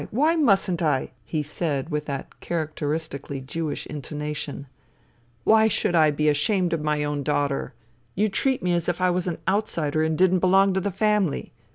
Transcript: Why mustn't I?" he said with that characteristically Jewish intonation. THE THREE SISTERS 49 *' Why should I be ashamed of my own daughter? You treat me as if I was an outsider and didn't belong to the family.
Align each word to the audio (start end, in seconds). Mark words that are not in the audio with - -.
Why 0.09 0.35
mustn't 0.35 0.81
I?" 0.81 1.11
he 1.25 1.43
said 1.43 1.89
with 1.89 2.05
that 2.05 2.39
characteristically 2.39 3.39
Jewish 3.39 3.85
intonation. 3.85 4.65
THE 5.45 5.51
THREE 5.53 5.53
SISTERS 5.53 5.53
49 5.53 5.59
*' 5.59 5.59
Why 5.61 5.67
should 5.67 5.95
I 5.95 6.09
be 6.09 6.27
ashamed 6.27 6.73
of 6.73 6.81
my 6.81 7.03
own 7.03 7.21
daughter? 7.21 7.75
You 8.15 8.27
treat 8.27 8.63
me 8.63 8.73
as 8.73 8.89
if 8.89 8.99
I 8.99 9.11
was 9.11 9.27
an 9.27 9.37
outsider 9.47 10.01
and 10.01 10.17
didn't 10.17 10.39
belong 10.39 10.73
to 10.73 10.81
the 10.81 10.89
family. 10.89 11.53